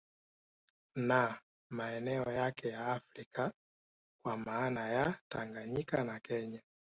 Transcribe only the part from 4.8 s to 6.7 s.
ya Tanganyika na Kenya